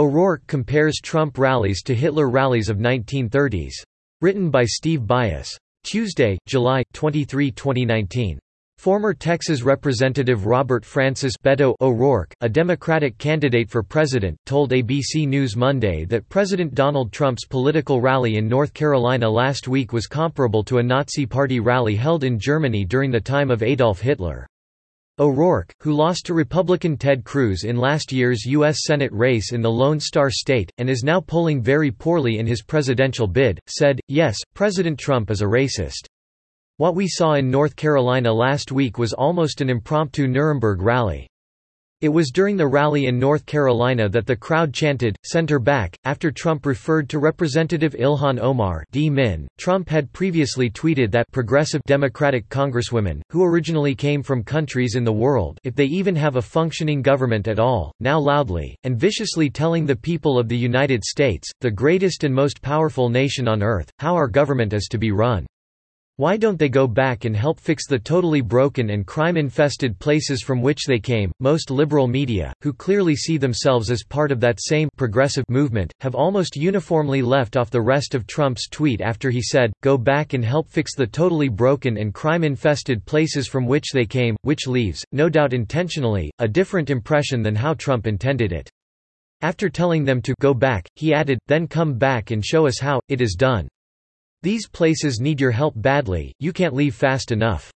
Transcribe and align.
O'Rourke 0.00 0.46
compares 0.46 0.98
Trump 0.98 1.36
rallies 1.36 1.82
to 1.82 1.94
Hitler 1.94 2.30
rallies 2.30 2.70
of 2.70 2.78
1930s. 2.78 3.74
Written 4.22 4.48
by 4.48 4.64
Steve 4.64 5.00
Byas. 5.00 5.54
Tuesday, 5.84 6.38
July, 6.46 6.82
23, 6.94 7.50
2019. 7.50 8.38
Former 8.78 9.12
Texas 9.12 9.60
Representative 9.60 10.46
Robert 10.46 10.86
Francis 10.86 11.34
Beto 11.44 11.74
O'Rourke, 11.82 12.32
a 12.40 12.48
Democratic 12.48 13.18
candidate 13.18 13.68
for 13.68 13.82
president, 13.82 14.38
told 14.46 14.70
ABC 14.70 15.28
News 15.28 15.54
Monday 15.54 16.06
that 16.06 16.26
President 16.30 16.74
Donald 16.74 17.12
Trump's 17.12 17.44
political 17.44 18.00
rally 18.00 18.36
in 18.36 18.48
North 18.48 18.72
Carolina 18.72 19.28
last 19.28 19.68
week 19.68 19.92
was 19.92 20.06
comparable 20.06 20.64
to 20.64 20.78
a 20.78 20.82
Nazi 20.82 21.26
Party 21.26 21.60
rally 21.60 21.94
held 21.94 22.24
in 22.24 22.38
Germany 22.38 22.86
during 22.86 23.10
the 23.10 23.20
time 23.20 23.50
of 23.50 23.62
Adolf 23.62 24.00
Hitler. 24.00 24.46
O'Rourke, 25.20 25.72
who 25.80 25.92
lost 25.92 26.26
to 26.26 26.34
Republican 26.34 26.96
Ted 26.96 27.22
Cruz 27.22 27.64
in 27.64 27.76
last 27.76 28.10
year's 28.10 28.44
U.S. 28.46 28.78
Senate 28.86 29.12
race 29.12 29.52
in 29.52 29.62
the 29.62 29.70
Lone 29.70 30.00
Star 30.00 30.30
State, 30.30 30.72
and 30.78 30.90
is 30.90 31.04
now 31.04 31.20
polling 31.20 31.62
very 31.62 31.92
poorly 31.92 32.38
in 32.38 32.46
his 32.46 32.62
presidential 32.62 33.28
bid, 33.28 33.60
said, 33.66 34.00
yes, 34.08 34.36
President 34.54 34.98
Trump 34.98 35.30
is 35.30 35.42
a 35.42 35.44
racist. 35.44 36.06
What 36.78 36.96
we 36.96 37.06
saw 37.06 37.34
in 37.34 37.50
North 37.50 37.76
Carolina 37.76 38.32
last 38.32 38.72
week 38.72 38.98
was 38.98 39.12
almost 39.12 39.60
an 39.60 39.70
impromptu 39.70 40.26
Nuremberg 40.26 40.82
rally. 40.82 41.29
It 42.00 42.08
was 42.08 42.30
during 42.30 42.56
the 42.56 42.66
rally 42.66 43.06
in 43.06 43.18
North 43.18 43.44
Carolina 43.44 44.08
that 44.08 44.24
the 44.24 44.34
crowd 44.34 44.72
chanted, 44.72 45.16
"Send 45.22 45.50
her 45.50 45.58
back." 45.58 45.98
After 46.04 46.30
Trump 46.30 46.64
referred 46.64 47.10
to 47.10 47.18
Representative 47.18 47.92
Ilhan 47.92 48.40
Omar 48.40 48.84
D. 48.90 49.10
Min, 49.10 49.46
Trump 49.58 49.86
had 49.88 50.10
previously 50.14 50.70
tweeted 50.70 51.10
that 51.10 51.30
progressive 51.30 51.82
Democratic 51.86 52.48
congresswomen, 52.48 53.20
who 53.28 53.44
originally 53.44 53.94
came 53.94 54.22
from 54.22 54.42
countries 54.42 54.94
in 54.94 55.04
the 55.04 55.12
world 55.12 55.58
if 55.62 55.74
they 55.74 55.84
even 55.84 56.16
have 56.16 56.36
a 56.36 56.42
functioning 56.42 57.02
government 57.02 57.48
at 57.48 57.58
all, 57.58 57.92
now 58.00 58.18
loudly, 58.18 58.74
and 58.84 58.98
viciously 58.98 59.50
telling 59.50 59.84
the 59.84 59.94
people 59.94 60.38
of 60.38 60.48
the 60.48 60.56
United 60.56 61.04
States, 61.04 61.50
the 61.60 61.70
greatest 61.70 62.24
and 62.24 62.34
most 62.34 62.62
powerful 62.62 63.10
nation 63.10 63.46
on 63.46 63.62
earth, 63.62 63.90
how 63.98 64.14
our 64.14 64.28
government 64.28 64.72
is 64.72 64.88
to 64.90 64.96
be 64.96 65.12
run. 65.12 65.46
Why 66.20 66.36
don't 66.36 66.58
they 66.58 66.68
go 66.68 66.86
back 66.86 67.24
and 67.24 67.34
help 67.34 67.58
fix 67.58 67.86
the 67.86 67.98
totally 67.98 68.42
broken 68.42 68.90
and 68.90 69.06
crime-infested 69.06 69.98
places 69.98 70.42
from 70.42 70.60
which 70.60 70.84
they 70.84 70.98
came? 70.98 71.32
Most 71.40 71.70
liberal 71.70 72.06
media, 72.08 72.52
who 72.60 72.74
clearly 72.74 73.16
see 73.16 73.38
themselves 73.38 73.90
as 73.90 74.04
part 74.04 74.30
of 74.30 74.38
that 74.40 74.58
same 74.60 74.90
progressive 74.98 75.46
movement, 75.48 75.94
have 76.00 76.14
almost 76.14 76.56
uniformly 76.56 77.22
left 77.22 77.56
off 77.56 77.70
the 77.70 77.80
rest 77.80 78.14
of 78.14 78.26
Trump's 78.26 78.68
tweet 78.68 79.00
after 79.00 79.30
he 79.30 79.40
said, 79.40 79.72
"Go 79.82 79.96
back 79.96 80.34
and 80.34 80.44
help 80.44 80.68
fix 80.68 80.94
the 80.94 81.06
totally 81.06 81.48
broken 81.48 81.96
and 81.96 82.12
crime-infested 82.12 83.06
places 83.06 83.48
from 83.48 83.64
which 83.64 83.86
they 83.94 84.04
came," 84.04 84.36
which 84.42 84.66
leaves, 84.66 85.02
no 85.12 85.30
doubt 85.30 85.54
intentionally, 85.54 86.30
a 86.38 86.46
different 86.46 86.90
impression 86.90 87.40
than 87.40 87.56
how 87.56 87.72
Trump 87.72 88.06
intended 88.06 88.52
it. 88.52 88.68
After 89.40 89.70
telling 89.70 90.04
them 90.04 90.20
to 90.20 90.34
go 90.38 90.52
back, 90.52 90.86
he 90.96 91.14
added, 91.14 91.38
then 91.46 91.66
come 91.66 91.94
back 91.94 92.30
and 92.30 92.44
show 92.44 92.66
us 92.66 92.78
how, 92.78 93.00
it 93.08 93.22
is 93.22 93.36
done. 93.38 93.68
These 94.42 94.68
places 94.68 95.20
need 95.20 95.38
your 95.38 95.50
help 95.50 95.74
badly, 95.76 96.32
you 96.38 96.54
can't 96.54 96.74
leave 96.74 96.94
fast 96.94 97.30
enough. 97.30 97.70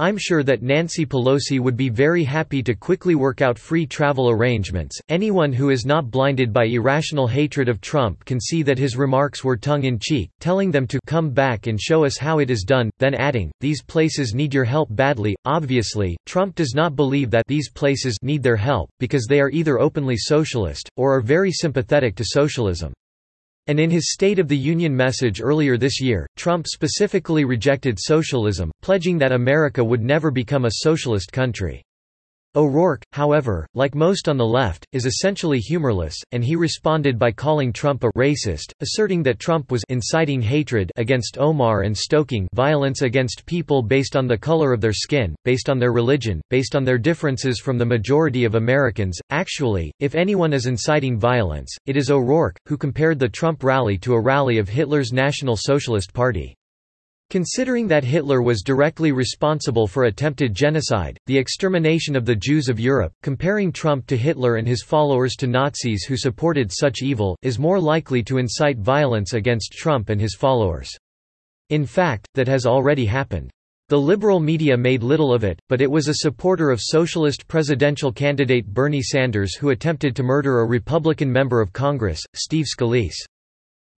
I'm 0.00 0.18
sure 0.18 0.42
that 0.42 0.60
Nancy 0.60 1.06
Pelosi 1.06 1.60
would 1.60 1.76
be 1.76 1.88
very 1.88 2.24
happy 2.24 2.64
to 2.64 2.74
quickly 2.74 3.14
work 3.14 3.40
out 3.40 3.56
free 3.56 3.86
travel 3.86 4.28
arrangements. 4.28 4.98
Anyone 5.08 5.52
who 5.52 5.70
is 5.70 5.86
not 5.86 6.10
blinded 6.10 6.52
by 6.52 6.64
irrational 6.64 7.28
hatred 7.28 7.68
of 7.68 7.80
Trump 7.80 8.24
can 8.24 8.40
see 8.40 8.64
that 8.64 8.76
his 8.76 8.96
remarks 8.96 9.44
were 9.44 9.56
tongue 9.56 9.84
in 9.84 10.00
cheek, 10.00 10.30
telling 10.40 10.72
them 10.72 10.88
to 10.88 10.98
come 11.06 11.30
back 11.30 11.68
and 11.68 11.80
show 11.80 12.04
us 12.04 12.18
how 12.18 12.40
it 12.40 12.50
is 12.50 12.64
done, 12.64 12.90
then 12.98 13.14
adding, 13.14 13.52
These 13.60 13.84
places 13.84 14.34
need 14.34 14.52
your 14.52 14.64
help 14.64 14.88
badly. 14.90 15.36
Obviously, 15.44 16.16
Trump 16.26 16.56
does 16.56 16.74
not 16.74 16.96
believe 16.96 17.30
that 17.30 17.46
these 17.46 17.70
places 17.70 18.16
need 18.20 18.42
their 18.42 18.56
help, 18.56 18.90
because 18.98 19.26
they 19.28 19.40
are 19.40 19.50
either 19.50 19.78
openly 19.78 20.16
socialist, 20.16 20.88
or 20.96 21.14
are 21.14 21.22
very 21.22 21.52
sympathetic 21.52 22.16
to 22.16 22.24
socialism. 22.24 22.92
And 23.66 23.80
in 23.80 23.90
his 23.90 24.12
State 24.12 24.38
of 24.38 24.48
the 24.48 24.56
Union 24.56 24.94
message 24.94 25.40
earlier 25.40 25.76
this 25.78 26.00
year, 26.00 26.26
Trump 26.36 26.66
specifically 26.66 27.44
rejected 27.44 27.98
socialism, 27.98 28.70
pledging 28.82 29.16
that 29.18 29.32
America 29.32 29.82
would 29.82 30.02
never 30.02 30.30
become 30.30 30.66
a 30.66 30.80
socialist 30.82 31.32
country. 31.32 31.82
O'Rourke, 32.56 33.02
however, 33.12 33.66
like 33.74 33.96
most 33.96 34.28
on 34.28 34.36
the 34.36 34.46
left, 34.46 34.86
is 34.92 35.06
essentially 35.06 35.58
humorless, 35.58 36.14
and 36.30 36.44
he 36.44 36.54
responded 36.54 37.18
by 37.18 37.32
calling 37.32 37.72
Trump 37.72 38.04
a 38.04 38.12
racist, 38.12 38.70
asserting 38.80 39.24
that 39.24 39.40
Trump 39.40 39.72
was 39.72 39.82
inciting 39.88 40.40
hatred 40.40 40.92
against 40.94 41.36
Omar 41.36 41.82
and 41.82 41.98
stoking 41.98 42.46
violence 42.54 43.02
against 43.02 43.44
people 43.44 43.82
based 43.82 44.14
on 44.14 44.28
the 44.28 44.38
color 44.38 44.72
of 44.72 44.80
their 44.80 44.92
skin, 44.92 45.34
based 45.44 45.68
on 45.68 45.80
their 45.80 45.90
religion, 45.90 46.40
based 46.48 46.76
on 46.76 46.84
their 46.84 46.96
differences 46.96 47.58
from 47.58 47.76
the 47.76 47.84
majority 47.84 48.44
of 48.44 48.54
Americans. 48.54 49.18
Actually, 49.30 49.90
if 49.98 50.14
anyone 50.14 50.52
is 50.52 50.66
inciting 50.66 51.18
violence, 51.18 51.76
it 51.86 51.96
is 51.96 52.08
O'Rourke, 52.08 52.56
who 52.68 52.76
compared 52.76 53.18
the 53.18 53.28
Trump 53.28 53.64
rally 53.64 53.98
to 53.98 54.14
a 54.14 54.22
rally 54.22 54.58
of 54.58 54.68
Hitler's 54.68 55.12
National 55.12 55.56
Socialist 55.56 56.14
Party. 56.14 56.54
Considering 57.34 57.88
that 57.88 58.04
Hitler 58.04 58.42
was 58.42 58.62
directly 58.62 59.10
responsible 59.10 59.88
for 59.88 60.04
attempted 60.04 60.54
genocide, 60.54 61.18
the 61.26 61.36
extermination 61.36 62.14
of 62.14 62.24
the 62.24 62.36
Jews 62.36 62.68
of 62.68 62.78
Europe, 62.78 63.12
comparing 63.24 63.72
Trump 63.72 64.06
to 64.06 64.16
Hitler 64.16 64.54
and 64.54 64.68
his 64.68 64.84
followers 64.84 65.34
to 65.38 65.48
Nazis 65.48 66.04
who 66.04 66.16
supported 66.16 66.70
such 66.70 67.02
evil, 67.02 67.36
is 67.42 67.58
more 67.58 67.80
likely 67.80 68.22
to 68.22 68.38
incite 68.38 68.78
violence 68.78 69.32
against 69.32 69.72
Trump 69.72 70.10
and 70.10 70.20
his 70.20 70.36
followers. 70.36 70.96
In 71.70 71.84
fact, 71.84 72.28
that 72.34 72.46
has 72.46 72.66
already 72.66 73.04
happened. 73.04 73.50
The 73.88 73.98
liberal 73.98 74.38
media 74.38 74.76
made 74.76 75.02
little 75.02 75.34
of 75.34 75.42
it, 75.42 75.58
but 75.68 75.80
it 75.80 75.90
was 75.90 76.06
a 76.06 76.14
supporter 76.18 76.70
of 76.70 76.80
socialist 76.80 77.48
presidential 77.48 78.12
candidate 78.12 78.68
Bernie 78.68 79.02
Sanders 79.02 79.56
who 79.56 79.70
attempted 79.70 80.14
to 80.14 80.22
murder 80.22 80.60
a 80.60 80.68
Republican 80.68 81.32
member 81.32 81.60
of 81.60 81.72
Congress, 81.72 82.22
Steve 82.36 82.66
Scalise. 82.66 83.26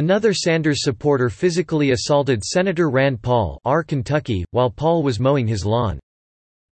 Another 0.00 0.32
Sanders 0.32 0.82
supporter 0.82 1.28
physically 1.28 1.90
assaulted 1.90 2.42
Senator 2.42 2.88
Rand 2.88 3.20
Paul 3.20 3.60
R. 3.66 3.82
Kentucky, 3.82 4.46
while 4.50 4.70
Paul 4.70 5.02
was 5.02 5.20
mowing 5.20 5.46
his 5.46 5.66
lawn. 5.66 6.00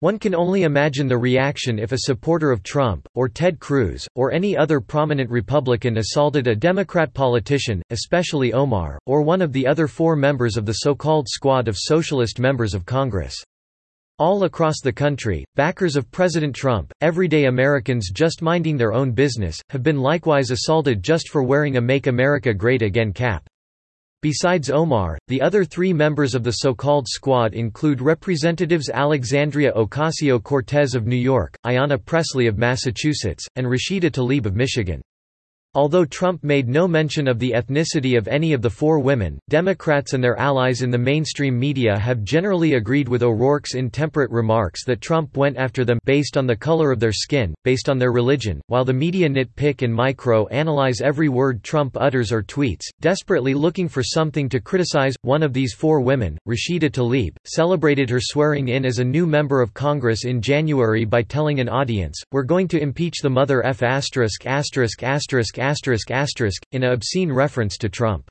One 0.00 0.18
can 0.18 0.34
only 0.34 0.62
imagine 0.62 1.08
the 1.08 1.18
reaction 1.18 1.78
if 1.78 1.92
a 1.92 1.98
supporter 1.98 2.50
of 2.50 2.62
Trump, 2.62 3.06
or 3.14 3.28
Ted 3.28 3.60
Cruz, 3.60 4.08
or 4.14 4.32
any 4.32 4.56
other 4.56 4.80
prominent 4.80 5.28
Republican 5.28 5.98
assaulted 5.98 6.46
a 6.46 6.56
Democrat 6.56 7.12
politician, 7.12 7.82
especially 7.90 8.54
Omar, 8.54 8.98
or 9.04 9.20
one 9.20 9.42
of 9.42 9.52
the 9.52 9.66
other 9.66 9.88
four 9.88 10.16
members 10.16 10.56
of 10.56 10.64
the 10.64 10.76
so-called 10.80 11.28
squad 11.28 11.68
of 11.68 11.76
socialist 11.76 12.40
members 12.40 12.72
of 12.72 12.86
Congress. 12.86 13.36
All 14.20 14.42
across 14.42 14.80
the 14.82 14.92
country, 14.92 15.44
backers 15.54 15.94
of 15.94 16.10
President 16.10 16.52
Trump, 16.52 16.92
everyday 17.00 17.44
Americans 17.44 18.10
just 18.10 18.42
minding 18.42 18.76
their 18.76 18.92
own 18.92 19.12
business, 19.12 19.56
have 19.70 19.84
been 19.84 20.00
likewise 20.00 20.50
assaulted 20.50 21.04
just 21.04 21.28
for 21.28 21.44
wearing 21.44 21.76
a 21.76 21.80
Make 21.80 22.08
America 22.08 22.52
Great 22.52 22.82
Again 22.82 23.12
cap. 23.12 23.46
Besides 24.20 24.70
Omar, 24.70 25.18
the 25.28 25.40
other 25.40 25.64
three 25.64 25.92
members 25.92 26.34
of 26.34 26.42
the 26.42 26.50
so-called 26.50 27.06
squad 27.06 27.54
include 27.54 28.00
Representatives 28.00 28.90
Alexandria 28.90 29.72
Ocasio-Cortez 29.74 30.96
of 30.96 31.06
New 31.06 31.14
York, 31.14 31.54
Ayanna 31.64 32.04
Pressley 32.04 32.48
of 32.48 32.58
Massachusetts, 32.58 33.46
and 33.54 33.68
Rashida 33.68 34.10
Tlaib 34.10 34.46
of 34.46 34.56
Michigan. 34.56 35.00
Although 35.78 36.06
Trump 36.06 36.42
made 36.42 36.68
no 36.68 36.88
mention 36.88 37.28
of 37.28 37.38
the 37.38 37.52
ethnicity 37.52 38.18
of 38.18 38.26
any 38.26 38.52
of 38.52 38.62
the 38.62 38.68
four 38.68 38.98
women, 38.98 39.38
Democrats 39.48 40.12
and 40.12 40.24
their 40.24 40.36
allies 40.36 40.82
in 40.82 40.90
the 40.90 40.98
mainstream 40.98 41.56
media 41.56 41.96
have 41.96 42.24
generally 42.24 42.74
agreed 42.74 43.08
with 43.08 43.22
O'Rourke's 43.22 43.76
intemperate 43.76 44.32
remarks 44.32 44.84
that 44.84 45.00
Trump 45.00 45.36
went 45.36 45.56
after 45.56 45.84
them 45.84 46.00
based 46.04 46.36
on 46.36 46.48
the 46.48 46.56
color 46.56 46.90
of 46.90 46.98
their 46.98 47.12
skin, 47.12 47.54
based 47.62 47.88
on 47.88 47.96
their 47.96 48.10
religion, 48.10 48.60
while 48.66 48.84
the 48.84 48.92
media 48.92 49.28
nitpick 49.28 49.82
and 49.82 49.94
micro-analyze 49.94 51.00
every 51.00 51.28
word 51.28 51.62
Trump 51.62 51.96
utters 51.96 52.32
or 52.32 52.42
tweets, 52.42 52.82
desperately 53.00 53.54
looking 53.54 53.86
for 53.86 54.02
something 54.02 54.48
to 54.48 54.58
criticize. 54.58 55.14
One 55.22 55.44
of 55.44 55.52
these 55.52 55.74
four 55.74 56.00
women, 56.00 56.38
Rashida 56.44 56.90
Tlaib, 56.90 57.36
celebrated 57.44 58.10
her 58.10 58.20
swearing 58.20 58.66
in 58.66 58.84
as 58.84 58.98
a 58.98 59.04
new 59.04 59.28
member 59.28 59.62
of 59.62 59.74
Congress 59.74 60.24
in 60.24 60.42
January 60.42 61.04
by 61.04 61.22
telling 61.22 61.60
an 61.60 61.68
audience, 61.68 62.20
we're 62.32 62.42
going 62.42 62.66
to 62.66 62.82
impeach 62.82 63.20
the 63.22 63.30
mother 63.30 63.64
f*** 63.64 63.84
asterisk 63.84 64.44
asterisk 64.44 65.04
asterisk 65.04 65.60
in 66.72 66.84
a 66.84 66.92
obscene 66.92 67.32
reference 67.32 67.76
to 67.78 67.88
Trump. 67.88 68.28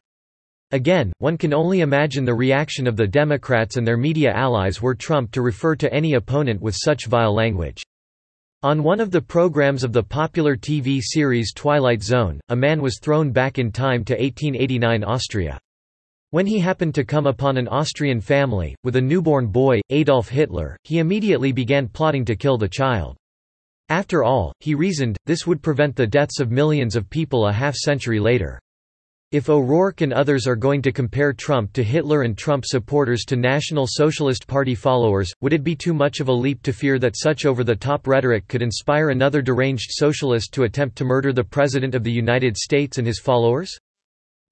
Again, 0.72 1.14
one 1.20 1.38
can 1.38 1.54
only 1.54 1.80
imagine 1.80 2.26
the 2.26 2.34
reaction 2.34 2.88
of 2.88 2.98
the 2.98 3.08
Democrats 3.08 3.78
and 3.78 3.88
their 3.88 3.96
media 3.96 4.34
allies 4.34 4.82
were 4.82 4.96
Trump 4.96 5.32
to 5.32 5.42
refer 5.42 5.76
to 5.78 5.94
any 5.94 6.16
opponent 6.16 6.62
with 6.62 6.76
such 6.76 7.06
vile 7.06 7.34
language. 7.34 7.84
On 8.64 8.84
one 8.84 9.00
of 9.00 9.12
the 9.12 9.22
programs 9.22 9.84
of 9.84 9.94
the 9.94 10.04
popular 10.04 10.58
TV 10.58 11.00
series 11.02 11.54
Twilight 11.54 12.04
Zone, 12.04 12.42
a 12.50 12.56
man 12.56 12.82
was 12.82 13.00
thrown 13.00 13.32
back 13.32 13.60
in 13.60 13.72
time 13.72 14.04
to 14.04 14.14
1889 14.14 15.04
Austria. 15.04 15.60
When 16.32 16.46
he 16.46 16.60
happened 16.60 16.94
to 16.96 17.06
come 17.06 17.28
upon 17.28 17.56
an 17.56 17.70
Austrian 17.70 18.20
family, 18.20 18.76
with 18.84 18.98
a 18.98 19.02
newborn 19.02 19.48
boy, 19.48 19.80
Adolf 19.90 20.28
Hitler, 20.28 20.76
he 20.84 21.00
immediately 21.00 21.54
began 21.54 21.88
plotting 21.88 22.26
to 22.26 22.36
kill 22.36 22.58
the 22.58 22.68
child. 22.68 23.16
After 23.90 24.24
all, 24.24 24.54
he 24.60 24.76
reasoned, 24.76 25.18
this 25.26 25.48
would 25.48 25.62
prevent 25.62 25.96
the 25.96 26.06
deaths 26.06 26.40
of 26.40 26.52
millions 26.52 26.96
of 26.96 27.10
people 27.10 27.48
a 27.48 27.54
half-century 27.54 28.20
later. 28.20 28.60
If 29.34 29.50
O'Rourke 29.50 30.02
and 30.02 30.14
others 30.14 30.48
are 30.48 30.56
going 30.56 30.82
to 30.84 30.92
compare 30.94 31.34
Trump 31.34 31.74
to 31.74 31.84
Hitler 31.84 32.22
and 32.22 32.38
Trump 32.38 32.64
supporters 32.66 33.26
to 33.26 33.36
National 33.36 33.86
Socialist 33.86 34.48
Party 34.48 34.74
followers, 34.74 35.34
would 35.42 35.52
it 35.52 35.66
be 35.66 35.76
too 35.76 35.94
much 35.94 36.22
of 36.22 36.30
a 36.30 36.34
leap 36.34 36.64
to 36.64 36.72
fear 36.72 36.98
that 37.00 37.18
such 37.18 37.46
over-the-top 37.46 38.08
rhetoric 38.08 38.48
could 38.48 38.62
inspire 38.62 39.10
another 39.10 39.42
deranged 39.42 39.90
socialist 39.92 40.54
to 40.54 40.64
attempt 40.64 40.98
to 40.98 41.04
murder 41.04 41.34
the 41.34 41.44
President 41.44 41.94
of 41.94 42.04
the 42.06 42.12
United 42.12 42.56
States 42.56 42.98
and 42.98 43.06
his 43.06 43.20
followers? 43.20 43.78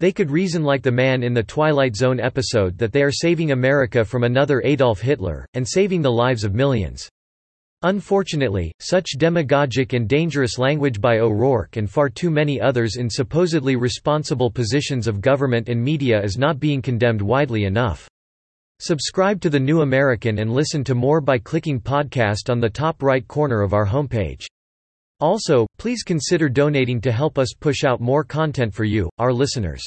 They 0.01 0.11
could 0.11 0.29
reason 0.29 0.63
like 0.63 0.83
the 0.83 0.91
man 0.91 1.23
in 1.23 1.33
the 1.33 1.41
Twilight 1.41 1.95
Zone 1.95 2.19
episode 2.19 2.77
that 2.77 2.91
they 2.91 3.01
are 3.01 3.11
saving 3.11 3.51
America 3.51 4.03
from 4.03 4.25
another 4.25 4.61
Adolf 4.65 4.99
Hitler, 4.99 5.45
and 5.53 5.65
saving 5.65 6.01
the 6.01 6.11
lives 6.11 6.43
of 6.43 6.53
millions. 6.53 7.09
Unfortunately, 7.83 8.71
such 8.79 9.17
demagogic 9.17 9.93
and 9.93 10.07
dangerous 10.07 10.57
language 10.57 10.99
by 10.99 11.19
O'Rourke 11.19 11.77
and 11.77 11.89
far 11.89 12.09
too 12.09 12.31
many 12.31 12.59
others 12.59 12.95
in 12.95 13.09
supposedly 13.09 13.75
responsible 13.75 14.49
positions 14.49 15.07
of 15.07 15.21
government 15.21 15.69
and 15.69 15.83
media 15.83 16.21
is 16.23 16.37
not 16.37 16.59
being 16.59 16.81
condemned 16.81 17.21
widely 17.21 17.65
enough. 17.65 18.07
Subscribe 18.79 19.39
to 19.41 19.49
The 19.49 19.59
New 19.59 19.81
American 19.81 20.39
and 20.39 20.51
listen 20.51 20.83
to 20.83 20.95
more 20.95 21.21
by 21.21 21.37
clicking 21.37 21.79
podcast 21.79 22.49
on 22.49 22.59
the 22.59 22.69
top 22.69 23.01
right 23.03 23.27
corner 23.27 23.61
of 23.61 23.73
our 23.73 23.85
homepage. 23.85 24.45
Also, 25.21 25.65
please 25.77 26.03
consider 26.03 26.49
donating 26.49 26.99
to 26.99 27.11
help 27.11 27.37
us 27.37 27.53
push 27.57 27.83
out 27.83 28.01
more 28.01 28.23
content 28.23 28.73
for 28.73 28.83
you, 28.83 29.09
our 29.17 29.31
listeners. 29.31 29.81